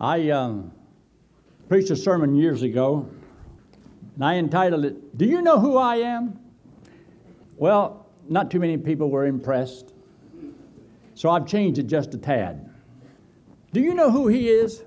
[0.00, 0.72] I um,
[1.68, 3.08] preached a sermon years ago,
[4.14, 6.38] and I entitled it, Do You Know Who I Am?
[7.56, 9.92] Well, not too many people were impressed,
[11.14, 12.68] so I've changed it just a tad.
[13.72, 14.82] Do you know who He is?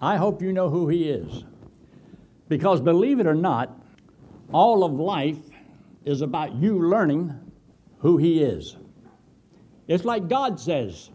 [0.00, 1.44] I hope you know who He is.
[2.48, 3.78] Because believe it or not,
[4.52, 5.38] all of life
[6.04, 7.34] is about you learning
[7.98, 8.76] who He is.
[9.88, 11.10] It's like God says,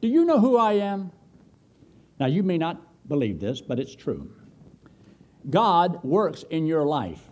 [0.00, 1.12] Do you know who I am?
[2.20, 4.30] Now, you may not believe this, but it's true.
[5.48, 7.22] God works in your life.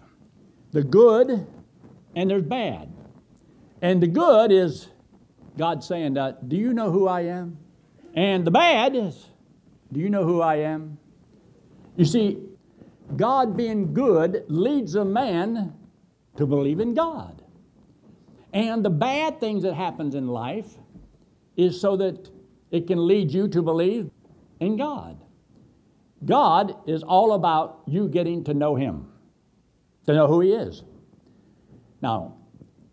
[0.72, 1.46] The good
[2.16, 2.90] and there's bad.
[3.82, 4.88] And the good is
[5.58, 7.58] God saying, uh, Do you know who I am?
[8.14, 9.26] And the bad is,
[9.92, 10.98] Do you know who I am?
[11.96, 12.38] You see,
[13.14, 15.74] God being good leads a man
[16.36, 17.42] to believe in God.
[18.54, 20.78] And the bad things that happens in life
[21.56, 22.30] is so that
[22.70, 24.10] it can lead you to believe
[24.60, 25.22] in God.
[26.24, 29.06] God is all about you getting to know Him,
[30.06, 30.82] to know who He is.
[32.02, 32.34] Now,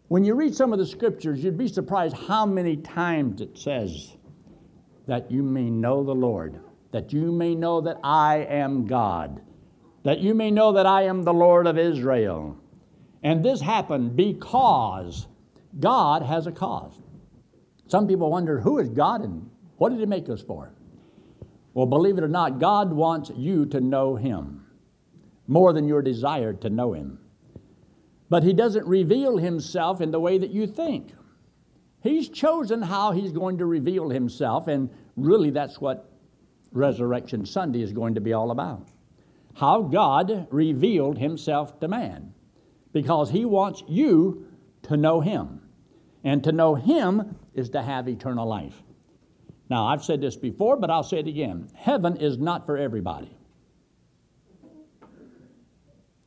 [0.07, 4.15] when you read some of the scriptures, you'd be surprised how many times it says
[5.07, 6.59] that you may know the Lord,
[6.91, 9.41] that you may know that I am God,
[10.03, 12.57] that you may know that I am the Lord of Israel.
[13.23, 15.27] And this happened because
[15.79, 16.99] God has a cause.
[17.87, 20.71] Some people wonder who is God and what did He make us for?
[21.75, 24.65] Well, believe it or not, God wants you to know Him
[25.45, 27.19] more than your desire to know Him.
[28.29, 31.13] But He doesn't reveal Himself in the way that you think.
[32.01, 36.09] He's chosen how He's going to reveal Himself, and really that's what
[36.71, 38.87] Resurrection Sunday is going to be all about.
[39.53, 42.33] How God revealed Himself to man,
[42.93, 44.47] because He wants you
[44.83, 45.61] to know Him.
[46.23, 48.81] And to know Him is to have eternal life.
[49.69, 51.69] Now, I've said this before, but I'll say it again.
[51.73, 53.35] Heaven is not for everybody.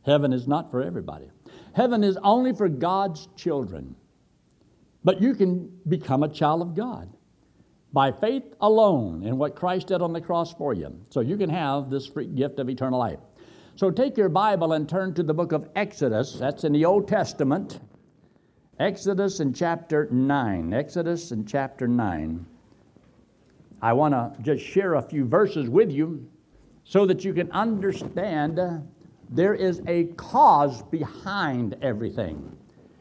[0.05, 1.31] Heaven is not for everybody.
[1.75, 3.95] Heaven is only for God's children.
[5.05, 7.09] But you can become a child of God
[7.93, 10.99] by faith alone in what Christ did on the cross for you.
[11.11, 13.21] So you can have this free gift of eternal life.
[13.77, 16.33] So take your Bible and turn to the book of Exodus.
[16.33, 17.81] That's in the Old Testament.
[18.81, 20.73] Exodus in chapter 9.
[20.73, 22.45] Exodus in chapter 9.
[23.81, 26.29] I want to just share a few verses with you
[26.85, 28.79] so that you can understand uh,
[29.31, 32.57] there is a cause behind everything.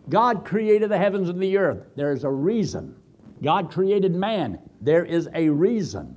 [0.10, 1.88] God created the heavens and the earth.
[1.96, 2.96] There is a reason.
[3.42, 4.60] God created man.
[4.82, 6.16] There is a reason.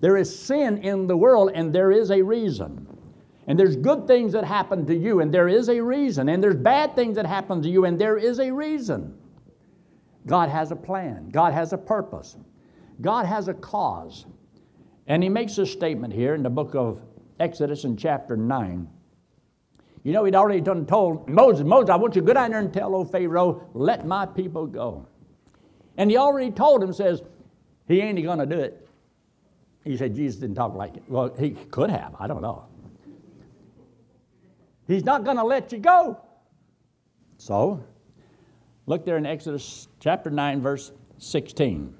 [0.00, 2.86] There is sin in the world, and there is a reason.
[3.46, 6.28] And there's good things that happen to you, and there is a reason.
[6.28, 9.16] And there's bad things that happen to you, and there is a reason.
[10.26, 12.36] God has a plan, God has a purpose.
[13.00, 14.26] God has a cause.
[15.06, 17.00] And he makes a statement here in the book of
[17.40, 18.88] Exodus in chapter 9.
[20.04, 22.60] You know, he'd already done told Moses, Moses, I want you to go down there
[22.60, 25.06] and tell old Pharaoh, let my people go.
[25.96, 27.22] And he already told him, says,
[27.88, 28.88] he ain't going to do it.
[29.84, 31.02] He said, Jesus didn't talk like it.
[31.08, 32.14] Well, he could have.
[32.18, 32.66] I don't know.
[34.86, 36.20] He's not going to let you go.
[37.38, 37.82] So,
[38.86, 41.94] look there in Exodus chapter 9, verse 16.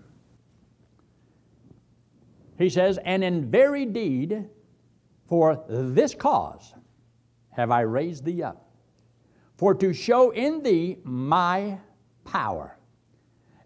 [2.58, 4.48] He says, And in very deed,
[5.28, 6.74] for this cause
[7.50, 8.70] have I raised thee up,
[9.56, 11.78] for to show in thee my
[12.24, 12.76] power,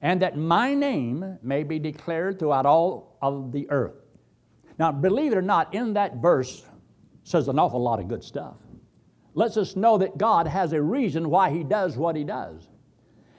[0.02, 3.94] and that my name may be declared throughout all of the earth.
[4.78, 6.64] Now, believe it or not, in that verse
[7.22, 8.56] says an awful lot of good stuff.
[9.34, 12.68] Lets us know that God has a reason why He does what He does.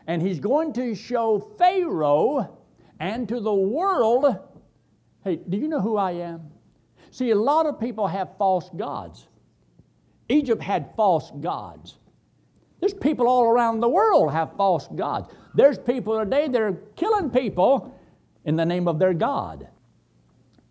[0.08, 2.58] And He's going to show Pharaoh
[3.00, 4.38] and to the world
[5.24, 6.52] Hey, do you know who I am?
[7.12, 9.28] See, a lot of people have false gods.
[10.30, 11.98] Egypt had false gods.
[12.80, 15.30] There's people all around the world have false gods.
[15.54, 17.98] There's people today that are killing people
[18.46, 19.68] in the name of their God.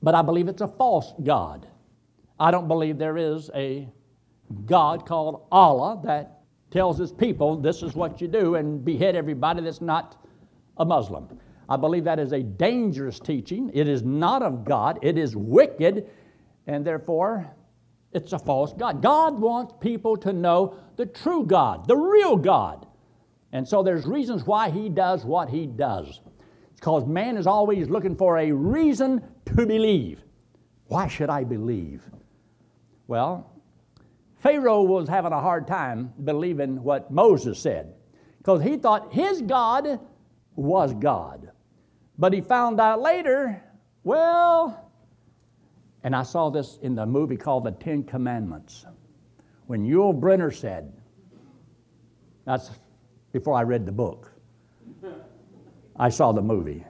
[0.03, 1.67] But I believe it's a false God.
[2.39, 3.89] I don't believe there is a
[4.67, 6.41] God called Allah that
[6.71, 10.23] tells his people this is what you do and behead everybody that's not
[10.77, 11.29] a Muslim.
[11.69, 13.71] I believe that is a dangerous teaching.
[13.73, 16.09] It is not of God, it is wicked,
[16.67, 17.51] and therefore
[18.13, 19.03] it's a false God.
[19.03, 22.87] God wants people to know the true God, the real God.
[23.53, 26.21] And so there's reasons why He does what He does.
[26.71, 30.23] It's because man is always looking for a reason to believe.
[30.87, 32.03] Why should I believe?
[33.07, 33.51] Well,
[34.39, 37.95] Pharaoh was having a hard time believing what Moses said
[38.39, 40.01] because he thought his God
[40.57, 41.51] was God.
[42.19, 43.63] But he found out later,
[44.05, 44.91] well,
[46.05, 48.87] And I saw this in the movie called The Ten Commandments.
[49.67, 50.93] When Yul Brynner said,
[52.45, 52.71] that's
[53.33, 54.33] before I read the book,
[55.97, 56.85] I saw the movie.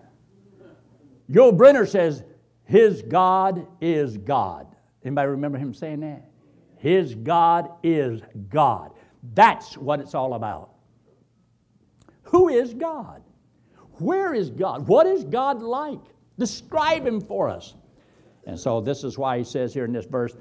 [1.30, 2.24] Yul Brynner says,
[2.64, 4.66] His God is God.
[5.04, 6.28] Anybody remember him saying that?
[6.76, 8.92] His God is God.
[9.34, 10.70] That's what it's all about.
[12.24, 13.22] Who is God?
[13.98, 14.86] Where is God?
[14.88, 16.00] What is God like?
[16.38, 17.74] Describe him for us.
[18.46, 20.36] And so this is why he says here in this verse,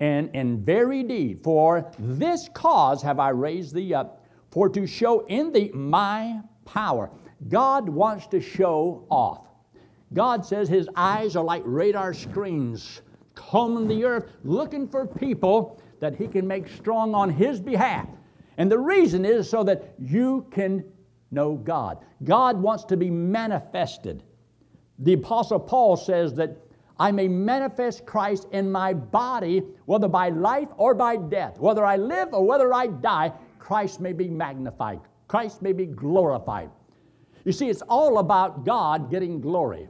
[0.00, 5.26] and in very deed, for this cause have I raised thee up, for to show
[5.26, 7.10] in thee my power.
[7.48, 9.46] God wants to show off.
[10.12, 13.00] God says his eyes are like radar screens
[13.34, 18.08] combing the earth, looking for people that he can make strong on his behalf.
[18.58, 20.84] And the reason is so that you can
[21.30, 22.04] know God.
[22.24, 24.22] God wants to be manifested.
[24.98, 26.56] The Apostle Paul says that
[26.98, 31.58] I may manifest Christ in my body, whether by life or by death.
[31.58, 36.70] Whether I live or whether I die, Christ may be magnified, Christ may be glorified.
[37.44, 39.88] You see, it's all about God getting glory.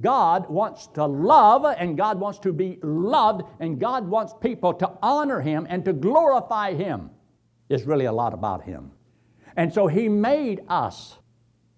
[0.00, 4.92] God wants to love and God wants to be loved and God wants people to
[5.02, 7.10] honor Him and to glorify Him.
[7.68, 8.90] It's really a lot about Him.
[9.56, 11.18] And so He made us,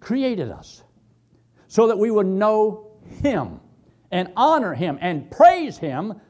[0.00, 0.82] created us,
[1.66, 2.90] so that we would know
[3.22, 3.60] Him
[4.10, 6.20] and honor Him and praise Him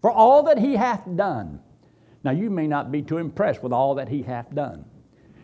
[0.00, 1.60] for all that He hath done.
[2.24, 4.84] Now, you may not be too impressed with all that He hath done,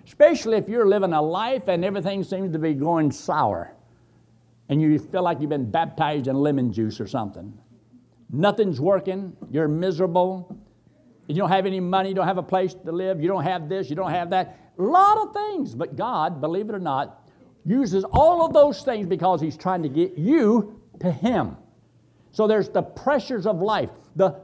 [0.06, 3.74] especially if you're living a life and everything seems to be going sour
[4.68, 7.52] and you feel like you've been baptized in lemon juice or something.
[8.30, 10.58] Nothing's working, you're miserable,
[11.26, 13.68] you don't have any money, you don't have a place to live, you don't have
[13.68, 14.63] this, you don't have that.
[14.78, 15.74] A lot of things.
[15.74, 17.28] But God, believe it or not,
[17.64, 21.56] uses all of those things because He's trying to get you to Him.
[22.32, 23.90] So there's the pressures of life.
[24.16, 24.40] The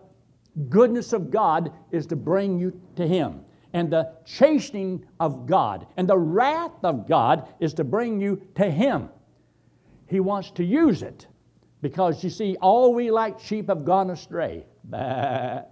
[0.68, 3.40] goodness of God is to bring you to Him.
[3.72, 8.70] And the chastening of God and the wrath of God is to bring you to
[8.70, 9.10] Him.
[10.06, 11.26] He wants to use it
[11.82, 14.66] because you see, all we like sheep have gone astray.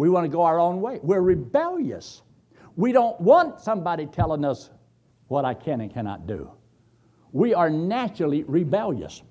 [0.00, 0.98] We want to go our own way.
[1.02, 2.22] We're rebellious.
[2.76, 4.70] We don't want somebody telling us
[5.28, 6.50] what I can and cannot do.
[7.32, 9.22] We are naturally rebellious.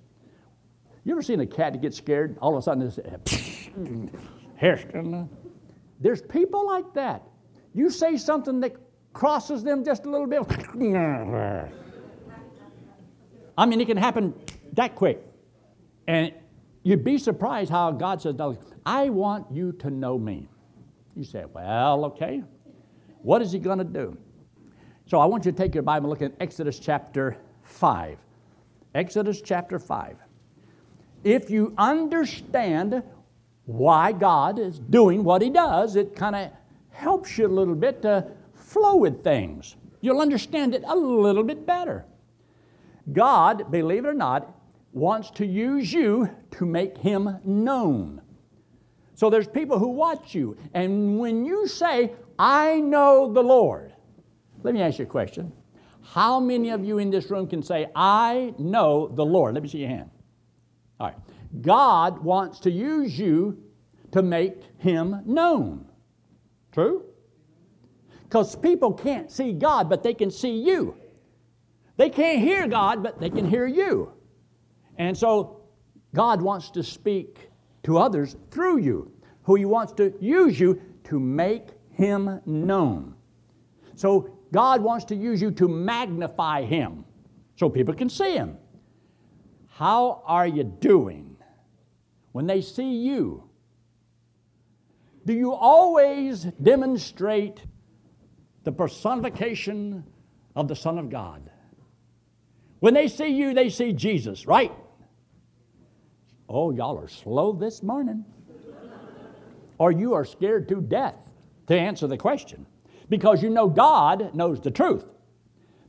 [1.03, 2.37] You ever seen a cat get scared?
[2.41, 2.99] All of a sudden, it's
[5.99, 7.23] There's people like that.
[7.73, 8.75] You say something that
[9.13, 10.41] crosses them just a little bit.
[13.57, 14.33] I mean, it can happen
[14.73, 15.21] that quick.
[16.07, 16.33] And
[16.83, 18.35] you'd be surprised how God says,
[18.85, 20.47] I want you to know me.
[21.15, 22.43] You say, well, okay.
[23.21, 24.17] What is he going to do?
[25.05, 28.17] So I want you to take your Bible and look at Exodus chapter 5.
[28.95, 30.17] Exodus chapter 5.
[31.23, 33.03] If you understand
[33.65, 36.51] why God is doing what he does, it kind of
[36.91, 39.75] helps you a little bit to flow with things.
[40.01, 42.05] You'll understand it a little bit better.
[43.11, 44.55] God, believe it or not,
[44.93, 48.21] wants to use you to make Him known.
[49.15, 53.93] So there's people who watch you, and when you say, I know the Lord,
[54.63, 55.51] let me ask you a question.
[56.01, 59.53] How many of you in this room can say, I know the Lord?
[59.53, 60.09] Let me see your hand.
[60.99, 61.17] All right.
[61.61, 63.61] God wants to use you
[64.11, 65.85] to make Him known.
[66.71, 67.03] True?
[68.23, 70.95] Because people can't see God, but they can see you.
[71.97, 74.13] They can't hear God, but they can hear you.
[74.97, 75.61] And so
[76.15, 77.49] God wants to speak
[77.83, 79.11] to others through you,
[79.43, 81.69] who He wants to use you to make
[81.99, 83.13] Him known.
[83.95, 87.03] So God wants to use you to magnify Him
[87.57, 88.57] so people can see Him.
[89.67, 91.35] How are you doing
[92.31, 93.49] when they see you?
[95.25, 97.61] Do you always demonstrate
[98.63, 100.05] the personification
[100.55, 101.51] of the Son of God?
[102.79, 104.71] When they see you, they see Jesus, right?
[106.47, 108.23] Oh, y'all are slow this morning.
[109.77, 111.28] or you are scared to death
[111.69, 112.65] to answer the question
[113.09, 115.05] because you know God knows the truth.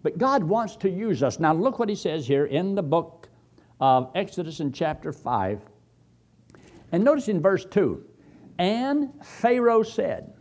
[0.03, 1.41] But God wants to use us.
[1.41, 3.29] Now, look what he says here in the book
[3.81, 5.61] of Exodus in chapter 5.
[6.93, 8.05] And notice in verse 2
[8.59, 10.35] And Pharaoh said,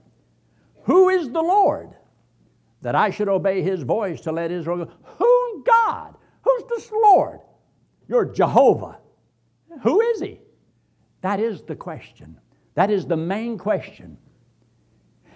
[0.84, 1.94] Who is the Lord
[2.82, 4.92] that I should obey his voice to let Israel go?
[5.20, 6.18] Who God?
[6.42, 7.40] Who's this Lord?
[8.10, 9.00] You're Jehovah.
[9.84, 10.42] Who is he?
[11.22, 12.38] That is the question.
[12.76, 14.18] That is the main question.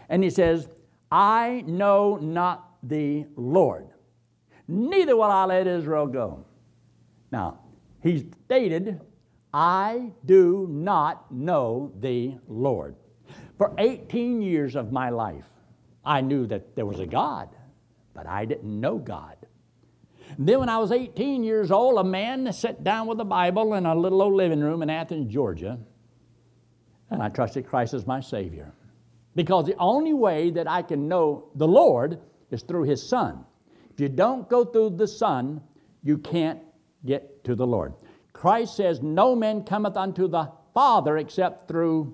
[0.09, 0.67] And he says,
[1.11, 3.87] I know not the Lord,
[4.67, 6.45] neither will I let Israel go.
[7.31, 7.59] Now,
[8.01, 8.99] he stated,
[9.53, 12.95] I do not know the Lord.
[13.57, 15.45] For 18 years of my life,
[16.03, 17.49] I knew that there was a God,
[18.13, 19.37] but I didn't know God.
[20.37, 23.85] then, when I was 18 years old, a man sat down with a Bible in
[23.85, 25.79] a little old living room in Athens, Georgia,
[27.09, 28.73] and I trusted Christ as my Savior.
[29.35, 32.19] Because the only way that I can know the Lord
[32.51, 33.45] is through His Son.
[33.91, 35.61] If you don't go through the Son,
[36.03, 36.59] you can't
[37.05, 37.93] get to the Lord.
[38.33, 42.13] Christ says, No man cometh unto the Father except through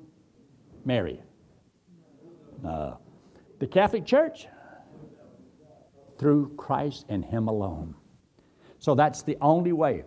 [0.85, 1.21] Mary.
[2.65, 2.95] Uh,
[3.59, 4.47] the Catholic Church?
[6.17, 7.95] Through Christ and Him alone.
[8.79, 10.03] So that's the only way.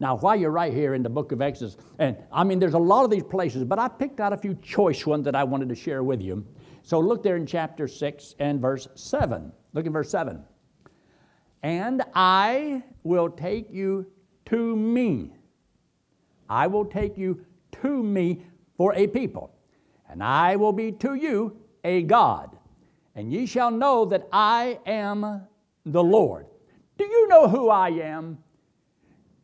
[0.00, 2.78] Now, while you're right here in the book of Exodus, and I mean, there's a
[2.78, 5.68] lot of these places, but I picked out a few choice ones that I wanted
[5.68, 6.46] to share with you.
[6.82, 9.52] So look there in chapter 6 and verse 7.
[9.74, 10.42] Look at verse 7.
[11.62, 14.06] And I will take you
[14.46, 15.32] to me.
[16.48, 17.44] I will take you
[17.82, 18.42] to me
[18.78, 19.54] for a people,
[20.08, 22.56] and I will be to you a God.
[23.14, 25.42] And ye shall know that I am
[25.84, 26.46] the Lord.
[26.96, 28.38] Do you know who I am?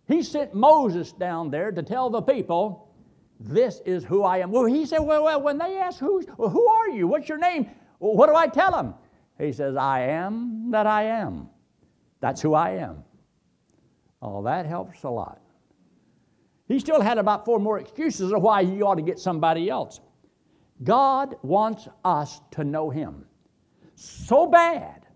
[0.07, 2.95] He sent Moses down there to tell the people,
[3.41, 4.51] This is who I am.
[4.51, 7.07] Well, he said, Well, well when they ask, who, well, who are you?
[7.07, 7.69] What's your name?
[7.99, 8.95] Well, what do I tell them?
[9.39, 11.49] He says, I am that I am.
[12.21, 13.05] That's who I am.
[14.23, 15.41] Oh, that helps a lot.
[16.69, 20.01] He still had about four more excuses of why he ought to get somebody else.
[20.83, 23.25] God wants us to know Him
[23.95, 25.07] so bad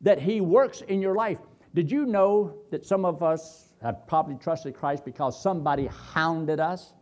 [0.00, 1.38] that He works in your life.
[1.74, 6.94] Did you know that some of us have probably trusted Christ because somebody hounded us,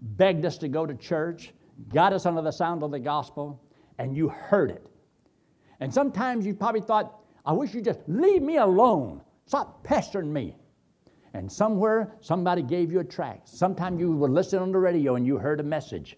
[0.00, 1.52] begged us to go to church,
[1.92, 3.60] got us under the sound of the gospel,
[3.98, 4.86] and you heard it?
[5.80, 9.20] And sometimes you probably thought, I wish you'd just leave me alone.
[9.46, 10.56] Stop pestering me.
[11.34, 13.48] And somewhere somebody gave you a tract.
[13.48, 16.16] Sometime you were listening on the radio and you heard a message.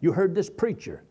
[0.00, 1.04] You heard this preacher.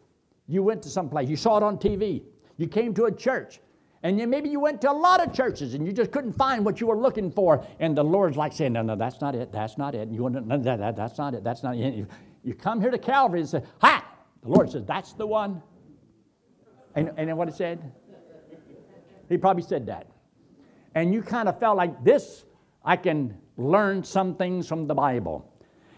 [0.48, 1.29] You went to some place.
[1.29, 2.24] You saw it on TV.
[2.58, 3.62] You came to a church.
[4.01, 6.63] And then maybe you went to a lot of churches and you just couldn't find
[6.63, 7.65] what you were looking for.
[7.79, 9.51] And the Lord's like saying, No, no, that's not it.
[9.51, 10.08] That's not it.
[10.08, 11.44] And you want to, no, that, that, that's not it.
[11.44, 12.08] That's not it.
[12.44, 14.06] You come here to Calvary and say, Ha!
[14.41, 15.62] The Lord says, That's the one.
[16.96, 17.91] And, and what he said?
[19.27, 20.08] He probably said that.
[20.96, 22.46] And you kind of felt like this,
[22.84, 25.53] I can learn some things from the Bible.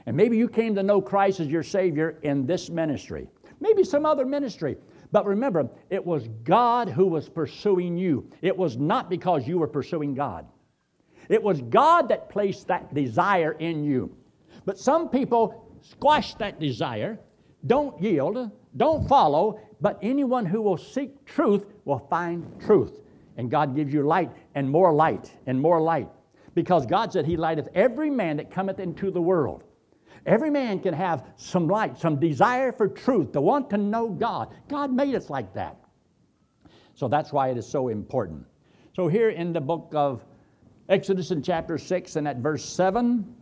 [0.06, 3.30] And maybe you came to know Christ as your Savior in this ministry,
[3.60, 4.76] maybe some other ministry.
[5.12, 8.30] But remember, it was God who was pursuing you.
[8.42, 10.46] It was not because you were pursuing God.
[11.28, 14.16] It was God that placed that desire in you.
[14.66, 17.20] But some people squash that desire,
[17.68, 23.02] don't yield, don't follow, but anyone who will seek truth will find truth.
[23.38, 26.10] And God gives you light and more light and more light.
[26.54, 29.64] Because God said, He lighteth every man that cometh into the world.
[30.26, 34.54] Every man can have some light, some desire for truth, to want to know God.
[34.68, 35.78] God made us like that.
[36.94, 38.46] So that's why it is so important.
[38.94, 40.24] So, here in the book of
[40.90, 43.36] Exodus in chapter 6 and at verse 7,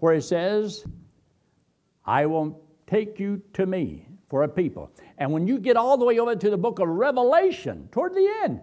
[0.00, 0.84] where it says,
[2.04, 4.92] I will take you to me for a people.
[5.18, 8.30] And when you get all the way over to the book of Revelation, toward the
[8.44, 8.60] end,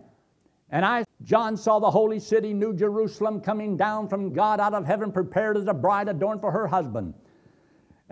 [0.70, 4.86] and I, John, saw the holy city, New Jerusalem, coming down from God out of
[4.86, 7.14] heaven, prepared as a bride adorned for her husband.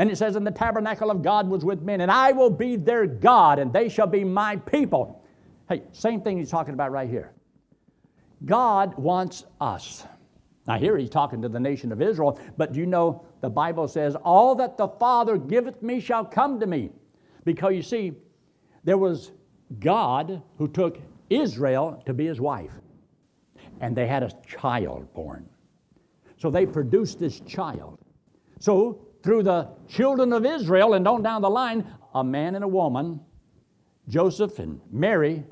[0.01, 2.75] And it says, And the tabernacle of God was with men, and I will be
[2.75, 5.23] their God, and they shall be my people.
[5.69, 7.33] Hey, same thing he's talking about right here.
[8.45, 10.07] God wants us.
[10.65, 13.87] Now, here he's talking to the nation of Israel, but do you know the Bible
[13.87, 16.89] says, All that the Father giveth me shall come to me.
[17.45, 18.13] Because you see,
[18.83, 19.33] there was
[19.77, 20.97] God who took
[21.29, 22.73] Israel to be his wife,
[23.81, 25.47] and they had a child born.
[26.37, 27.99] So they produced this child.
[28.57, 32.67] So through the children of Israel and on down the line, a man and a
[32.67, 33.19] woman,
[34.07, 35.43] Joseph and Mary,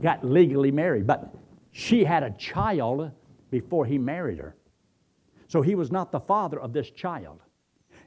[0.00, 1.34] got legally married, but
[1.72, 3.10] she had a child
[3.50, 4.56] before he married her.
[5.48, 7.40] So he was not the father of this child.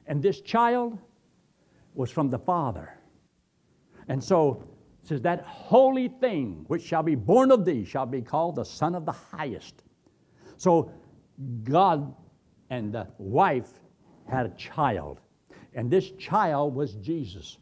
[0.06, 0.98] And this child
[1.94, 2.94] was from the father.
[4.08, 4.64] And so
[5.02, 8.64] it says, That holy thing which shall be born of thee shall be called the
[8.64, 9.82] Son of the Highest.
[10.56, 10.92] So
[11.64, 12.14] God
[12.70, 13.68] and the wife
[14.32, 15.20] had a child,
[15.74, 17.58] and this child was Jesus.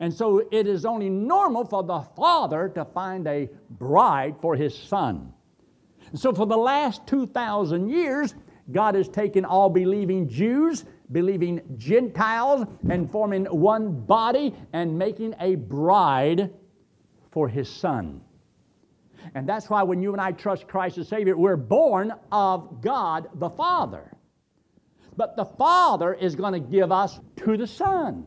[0.00, 4.76] And so it is only normal for the father to find a bride for his
[4.76, 5.32] son.
[6.10, 8.34] And so for the last 2,000 years,
[8.72, 15.56] God has taken all believing Jews, believing Gentiles, and forming one body and making a
[15.56, 16.50] bride
[17.30, 18.22] for his son.
[19.34, 23.28] And that's why when you and I trust Christ as Savior, we're born of God
[23.34, 24.16] the Father.
[25.16, 28.26] But the Father is going to give us to the Son.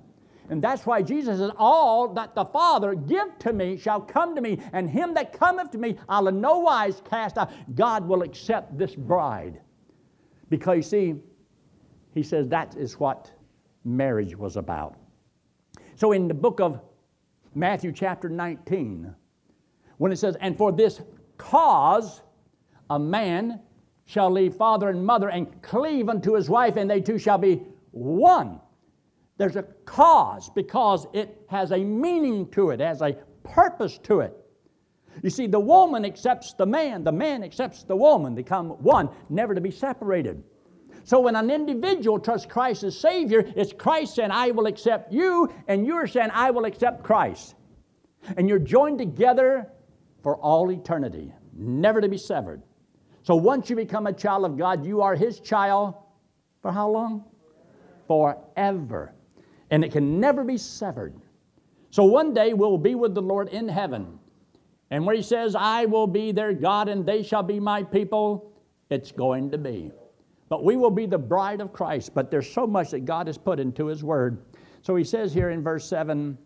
[0.50, 4.42] And that's why Jesus says, All that the Father give to me shall come to
[4.42, 7.52] me, and him that cometh to me I'll in no wise cast out.
[7.76, 9.62] God will accept this bride.
[10.50, 11.16] Because you see,
[12.14, 13.32] he says that is what
[13.84, 14.96] marriage was about.
[15.96, 16.80] So in the book of
[17.56, 19.14] Matthew, chapter 19,
[19.98, 21.02] when it says, And for this
[21.38, 22.22] cause
[22.90, 23.62] a man
[24.14, 27.64] shall leave father and mother and cleave unto his wife, and they two shall be
[27.92, 28.60] one.
[29.38, 34.38] There's a cause because it has a meaning to it, has a purpose to it.
[35.24, 38.36] You see, the woman accepts the man, the man accepts the woman.
[38.36, 40.44] become one, never to be separated.
[41.06, 45.52] So when an individual trusts Christ as Savior, it's Christ saying, I will accept you,
[45.68, 47.56] and you're saying, I will accept Christ.
[48.38, 49.70] And you're joined together
[50.22, 52.62] for all eternity, never to be severed.
[53.24, 55.96] So once you become a child of God, you are His child
[56.62, 57.24] for how long?
[58.08, 59.14] Forever.
[59.72, 61.16] And it can never be severed.
[61.90, 64.20] So one day we'll be with the Lord in heaven.
[64.92, 68.52] And where He says, I will be their God and they shall be my people,
[68.90, 69.92] it's going to be.
[70.50, 72.14] But we will be the bride of Christ.
[72.14, 74.44] But there's so much that God has put into His Word.
[74.82, 76.38] So He says here in verse 7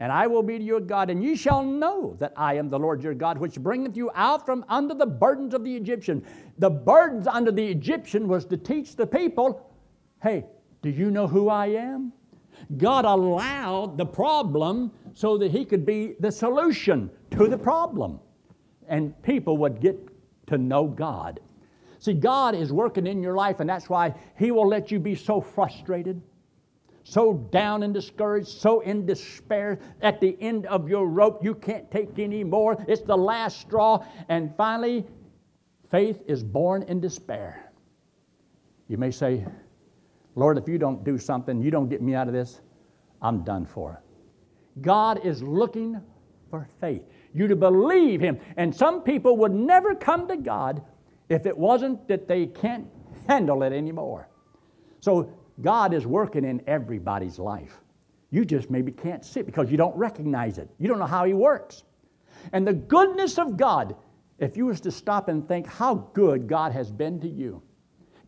[0.00, 2.70] And I will be to you a God, and ye shall know that I am
[2.70, 6.24] the Lord your God, which bringeth you out from under the burdens of the Egyptian.
[6.58, 9.66] The burdens under the Egyptian was to teach the people
[10.22, 10.44] hey,
[10.82, 12.12] do you know who I am?
[12.76, 18.20] God allowed the problem so that He could be the solution to the problem.
[18.88, 19.98] And people would get
[20.48, 21.40] to know God.
[21.98, 25.14] See, God is working in your life, and that's why He will let you be
[25.14, 26.20] so frustrated,
[27.10, 29.80] so down and discouraged, so in despair.
[30.00, 32.76] At the end of your rope, you can't take any more.
[32.86, 34.04] It's the last straw.
[34.28, 35.04] And finally,
[35.90, 37.72] faith is born in despair.
[38.86, 39.44] You may say,
[40.36, 42.60] Lord, if you don't do something, you don't get me out of this,
[43.20, 44.00] I'm done for.
[44.80, 46.00] God is looking
[46.48, 47.02] for faith.
[47.34, 48.38] You to believe Him.
[48.56, 50.80] And some people would never come to God
[51.28, 52.86] if it wasn't that they can't
[53.26, 54.28] handle it anymore.
[55.00, 57.80] So God is working in everybody's life.
[58.30, 60.70] You just maybe can't see it because you don't recognize it.
[60.78, 61.84] You don't know how He works.
[62.52, 63.96] And the goodness of God,
[64.38, 67.62] if you was to stop and think how good God has been to you,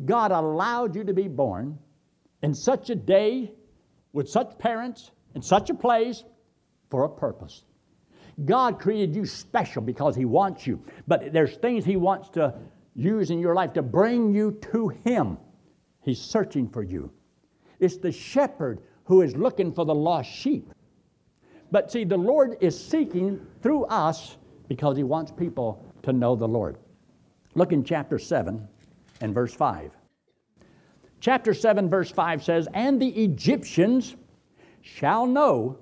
[0.05, 1.79] God allowed you to be born
[2.43, 3.53] in such a day,
[4.13, 6.25] with such parents, in such a place,
[6.91, 7.65] for a purpose.
[8.45, 12.55] God created you special because He wants you, but there's things He wants to
[12.95, 15.39] use in your life to bring you to Him.
[16.03, 17.11] He's searching for you.
[17.83, 20.73] It's the shepherd who is looking for the lost sheep.
[21.73, 24.37] But see, the Lord is seeking through us
[24.69, 26.79] because He wants people to know the Lord.
[27.57, 28.69] Look in chapter 7
[29.21, 29.91] and verse 5.
[31.19, 34.15] Chapter 7, verse 5 says, And the Egyptians
[34.81, 35.79] shall know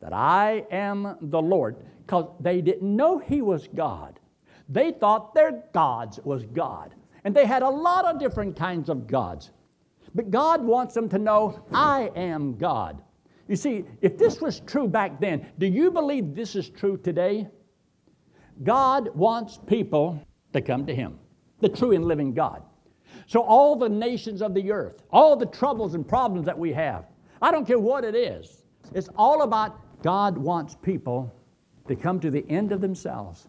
[0.00, 1.76] that I am the Lord.
[2.00, 4.20] Because they didn't know He was God.
[4.68, 6.94] They thought their gods was God.
[7.24, 9.50] And they had a lot of different kinds of gods.
[10.14, 13.02] But God wants them to know, I am God.
[13.48, 17.48] You see, if this was true back then, do you believe this is true today?
[18.62, 21.18] God wants people to come to Him,
[21.60, 22.62] the true and living God.
[23.26, 27.06] So, all the nations of the earth, all the troubles and problems that we have,
[27.40, 31.34] I don't care what it is, it's all about God wants people
[31.86, 33.48] to come to the end of themselves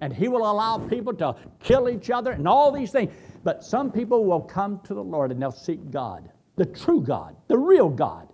[0.00, 3.12] and He will allow people to kill each other and all these things.
[3.44, 7.36] But some people will come to the Lord and they'll seek God, the true God,
[7.48, 8.28] the real God.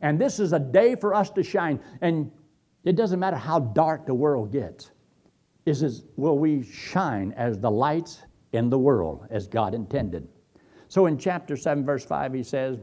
[0.00, 1.80] And this is a day for us to shine.
[2.00, 2.30] And
[2.84, 4.90] it doesn't matter how dark the world gets.
[5.66, 10.26] Is, will we shine as the lights in the world as God intended?
[10.88, 12.78] So in chapter 7, verse 5, he says,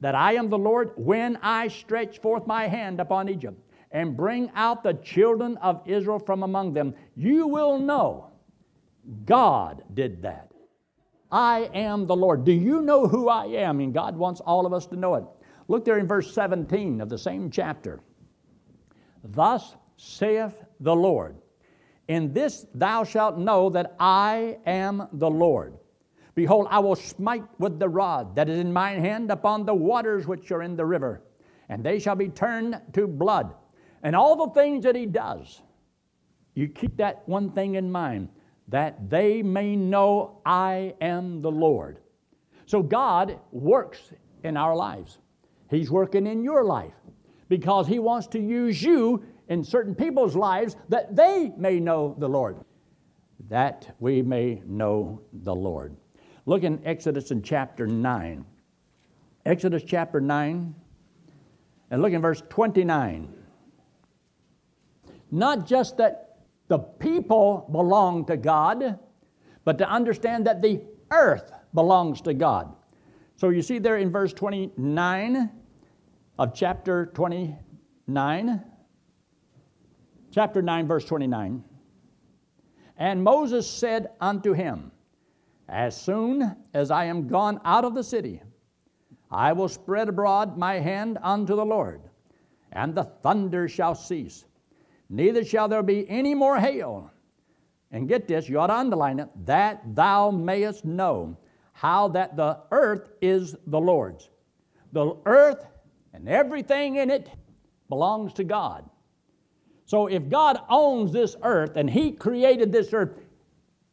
[0.00, 3.58] That I am the Lord when I stretch forth my hand upon Egypt
[3.90, 8.30] and bring out the children of Israel from among them, you will know
[9.24, 10.52] God did that.
[11.30, 12.44] I am the Lord.
[12.44, 13.80] Do you know who I am?
[13.80, 15.24] And God wants all of us to know it.
[15.68, 18.00] Look there in verse 17 of the same chapter.
[19.22, 21.36] Thus saith the Lord,
[22.08, 25.76] In this thou shalt know that I am the Lord.
[26.34, 30.26] Behold, I will smite with the rod that is in mine hand upon the waters
[30.26, 31.22] which are in the river,
[31.68, 33.52] and they shall be turned to blood
[34.02, 35.60] and all the things that he does,
[36.54, 38.28] you keep that one thing in mind
[38.68, 41.98] that they may know I am the Lord.
[42.66, 44.12] So God works
[44.44, 45.18] in our lives.
[45.70, 46.94] He's working in your life
[47.48, 52.28] because He wants to use you in certain people's lives that they may know the
[52.28, 52.58] Lord.
[53.48, 55.96] That we may know the Lord.
[56.44, 58.44] Look in Exodus in chapter 9.
[59.46, 60.74] Exodus chapter 9,
[61.90, 63.32] and look in verse 29.
[65.30, 66.38] Not just that
[66.68, 68.98] the people belong to God,
[69.64, 72.74] but to understand that the earth belongs to God.
[73.36, 75.50] So you see there in verse 29
[76.38, 78.64] of chapter 29,
[80.32, 81.64] chapter 9, verse 29.
[82.96, 84.90] And Moses said unto him,
[85.68, 88.42] As soon as I am gone out of the city,
[89.30, 92.02] I will spread abroad my hand unto the Lord,
[92.72, 94.46] and the thunder shall cease,
[95.08, 97.10] neither shall there be any more hail.
[97.90, 101.36] And get this, you ought to underline it, that thou mayest know
[101.72, 104.28] how that the earth is the Lord's.
[104.92, 105.66] The earth
[106.12, 107.30] and everything in it
[107.88, 108.88] belongs to God.
[109.86, 113.18] So if God owns this earth and He created this earth,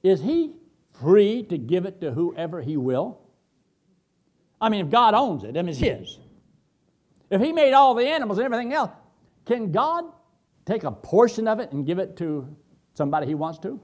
[0.03, 0.55] is He
[0.99, 3.21] free to give it to whoever He will?
[4.59, 6.19] I mean, if God owns it, mean, it's His.
[7.29, 8.91] If He made all the animals and everything else,
[9.45, 10.05] can God
[10.65, 12.47] take a portion of it and give it to
[12.93, 13.79] somebody He wants to?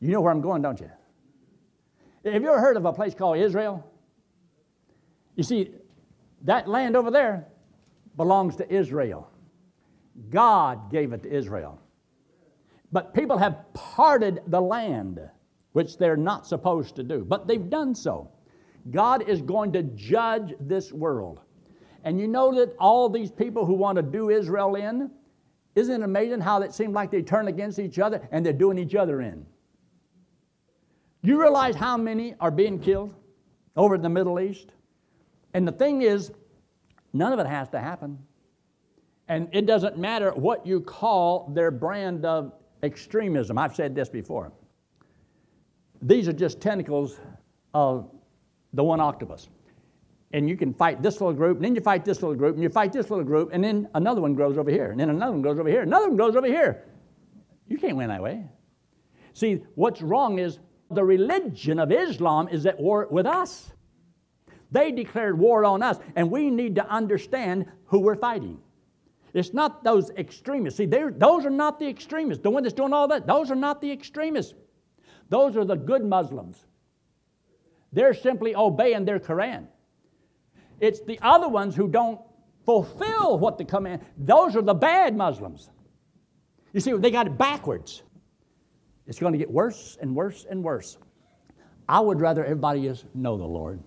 [0.00, 0.90] You know where I'm going, don't you?
[2.24, 3.84] Have you ever heard of a place called Israel?
[5.36, 5.70] You see,
[6.42, 7.46] that land over there
[8.16, 9.30] belongs to Israel.
[10.30, 11.80] God gave it to Israel.
[12.90, 15.20] But people have parted the land,
[15.72, 18.30] which they're not supposed to do, but they've done so.
[18.90, 21.40] God is going to judge this world.
[22.04, 25.10] And you know that all these people who want to do Israel in,
[25.78, 28.78] isn't it amazing how it seems like they turn against each other and they're doing
[28.78, 29.46] each other in?
[31.22, 33.14] You realize how many are being killed
[33.76, 34.68] over in the Middle East?
[35.54, 36.32] And the thing is,
[37.12, 38.18] none of it has to happen.
[39.28, 43.58] And it doesn't matter what you call their brand of extremism.
[43.58, 44.52] I've said this before.
[46.00, 47.18] These are just tentacles
[47.74, 48.10] of
[48.72, 49.48] the one octopus.
[50.32, 52.62] And you can fight this little group, and then you fight this little group, and
[52.62, 55.32] you fight this little group, and then another one grows over here, and then another
[55.32, 56.84] one goes over here, another one goes over here.
[57.66, 58.44] You can't win that way.
[59.32, 60.58] See, what's wrong is
[60.90, 63.70] the religion of Islam is at war with us.
[64.70, 68.58] They declared war on us, and we need to understand who we're fighting.
[69.32, 70.76] It's not those extremists.
[70.76, 72.42] See, those are not the extremists.
[72.42, 74.54] The one that's doing all that, those are not the extremists.
[75.30, 76.66] Those are the good Muslims.
[77.92, 79.66] They're simply obeying their Quran.
[80.80, 82.20] It's the other ones who don't
[82.64, 84.02] fulfill what the command.
[84.16, 85.70] Those are the bad Muslims.
[86.72, 88.02] You see, they got it backwards.
[89.06, 90.98] It's going to get worse and worse and worse.
[91.88, 93.80] I would rather everybody just know the Lord.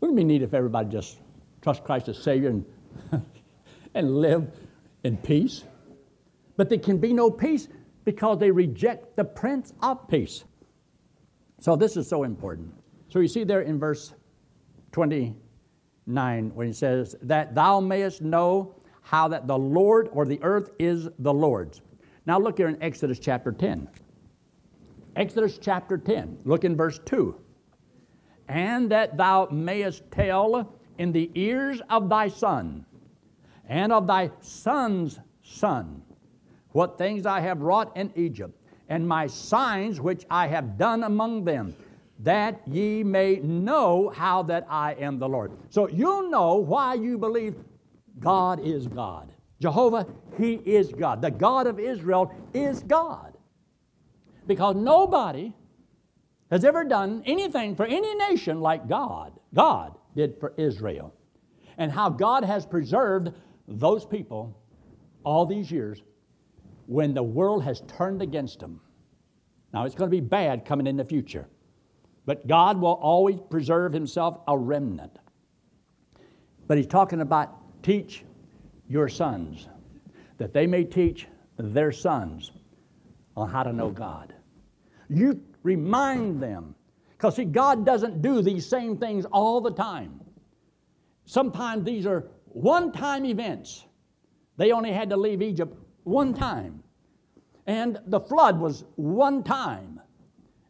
[0.00, 1.18] Wouldn't it be neat if everybody just
[1.62, 2.64] trust Christ as Savior and,
[3.94, 4.50] and live
[5.04, 5.64] in peace?
[6.56, 7.68] But there can be no peace
[8.04, 10.44] because they reject the Prince of Peace.
[11.60, 12.72] So this is so important.
[13.10, 14.12] So you see there in verse
[16.08, 20.70] 29 when he says, That thou mayest know how that the Lord or the earth
[20.78, 21.82] is the Lord's.
[22.24, 23.88] Now look here in Exodus chapter 10.
[25.16, 27.36] Exodus chapter 10, look in verse 2.
[28.48, 32.86] And that thou mayest tell in the ears of thy son
[33.68, 36.02] and of thy son's son
[36.70, 38.54] what things I have wrought in Egypt,
[38.88, 41.74] and my signs which I have done among them
[42.20, 45.52] that ye may know how that I am the Lord.
[45.70, 47.54] So you'll know why you believe
[48.18, 49.32] God is God.
[49.60, 51.22] Jehovah, He is God.
[51.22, 53.36] The God of Israel is God.
[54.46, 55.52] Because nobody
[56.50, 59.32] has ever done anything for any nation like God.
[59.54, 61.14] God did for Israel.
[61.76, 63.30] And how God has preserved
[63.68, 64.58] those people
[65.24, 66.02] all these years
[66.86, 68.80] when the world has turned against them.
[69.72, 71.46] Now, it's going to be bad coming in the future.
[72.28, 75.18] But God will always preserve himself a remnant.
[76.66, 78.22] But he's talking about teach
[78.86, 79.66] your sons,
[80.36, 82.52] that they may teach their sons
[83.34, 84.34] on how to know God.
[85.08, 86.74] You remind them.
[87.12, 90.20] Because, see, God doesn't do these same things all the time.
[91.24, 93.86] Sometimes these are one time events.
[94.58, 96.82] They only had to leave Egypt one time.
[97.66, 99.97] And the flood was one time.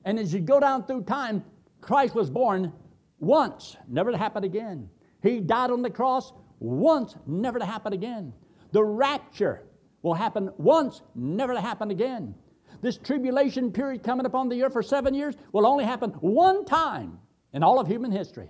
[0.09, 1.45] And as you go down through time,
[1.83, 2.73] Christ was born
[3.21, 4.89] once, never to happen again.
[5.23, 8.33] He died on the cross once, never to happen again.
[8.73, 9.65] The rapture
[10.01, 12.35] will happen once, never to happen again.
[12.81, 17.19] This tribulation period coming upon the earth for seven years will only happen one time
[17.53, 18.49] in all of human history.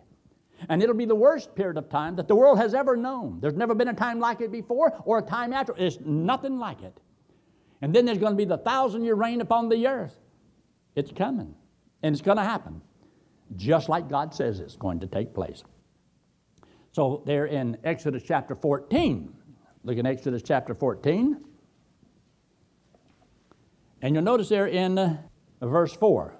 [0.68, 3.40] And it'll be the worst period of time that the world has ever known.
[3.40, 5.74] There's never been a time like it before or a time after.
[5.76, 7.00] It's nothing like it.
[7.82, 10.16] And then there's going to be the thousand year reign upon the earth.
[10.98, 11.54] It's coming,
[12.02, 12.82] and it's going to happen.
[13.54, 15.62] just like God says it's going to take place.
[16.90, 19.32] So, there in Exodus chapter 14,
[19.84, 21.40] look in Exodus chapter 14,
[24.02, 25.18] and you'll notice there in uh,
[25.62, 26.34] verse 4.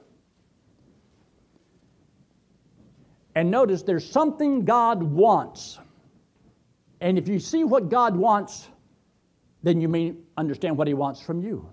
[3.37, 5.79] And notice there's something God wants.
[7.01, 8.69] And if you see what God wants,
[9.63, 11.71] then you may understand what He wants from you,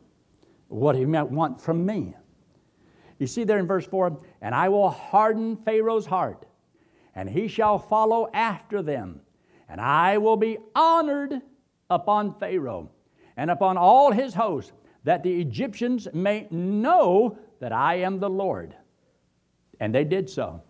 [0.67, 2.13] what He might want from me.
[3.19, 6.45] You see there in verse 4 and I will harden Pharaoh's heart,
[7.13, 9.21] and he shall follow after them,
[9.69, 11.41] and I will be honored
[11.89, 12.91] upon Pharaoh
[13.37, 14.73] and upon all his host,
[15.03, 18.75] that the Egyptians may know that I am the Lord.
[19.79, 20.63] And they did so.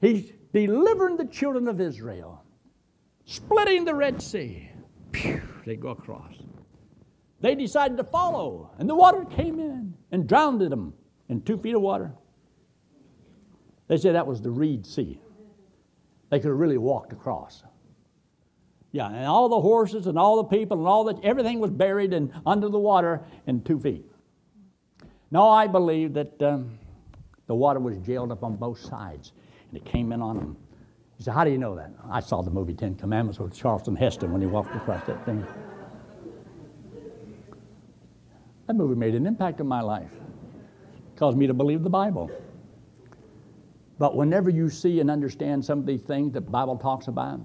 [0.00, 2.42] He's delivering the children of Israel,
[3.24, 4.70] splitting the Red Sea.
[5.12, 6.34] Pew, they go across.
[7.40, 10.94] They decided to follow, and the water came in and drowned them
[11.30, 12.12] in two feet of water.
[13.86, 15.18] They said that was the Reed Sea.
[16.28, 17.62] They could have really walked across.
[18.92, 22.12] Yeah, and all the horses and all the people and all that, everything was buried
[22.12, 24.04] and under the water in two feet.
[25.30, 26.76] No, I believe that um,
[27.46, 29.32] the water was jailed up on both sides
[29.68, 30.56] and it came in on them.
[31.16, 31.92] He said, How do you know that?
[32.10, 35.46] I saw the movie Ten Commandments with Charlton Heston when he walked across that thing.
[38.66, 40.10] That movie made an impact on my life
[41.20, 42.30] caused me to believe the Bible.
[43.98, 47.42] But whenever you see and understand some of these things that the Bible talks about,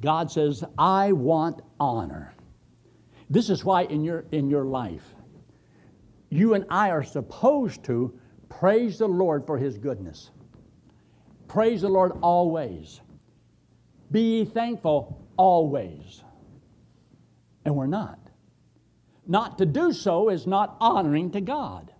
[0.00, 2.34] God says, I want honor.
[3.30, 5.14] This is why in your, in your life,
[6.28, 8.18] you and I are supposed to
[8.48, 10.30] praise the Lord for His goodness.
[11.46, 13.00] Praise the Lord always.
[14.10, 16.24] Be thankful always.
[17.64, 18.18] And we're not.
[19.28, 21.91] Not to do so is not honoring to God.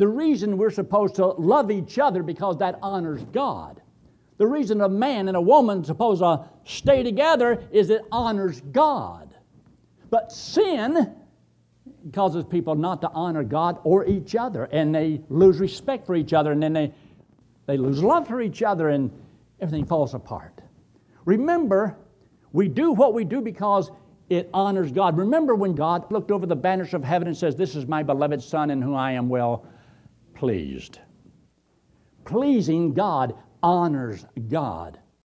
[0.00, 3.82] The reason we're supposed to love each other because that honors God.
[4.38, 9.34] The reason a man and a woman supposed to stay together is it honors God.
[10.08, 11.14] But sin
[12.14, 16.32] causes people not to honor God or each other, and they lose respect for each
[16.32, 16.94] other, and then they,
[17.66, 19.10] they lose love for each other, and
[19.60, 20.62] everything falls apart.
[21.26, 21.94] Remember,
[22.54, 23.90] we do what we do because
[24.30, 25.18] it honors God.
[25.18, 28.42] Remember when God looked over the banners of heaven and says, This is my beloved
[28.42, 29.66] Son in whom I am well
[30.40, 31.00] pleased.
[32.24, 34.98] Pleasing God honors God.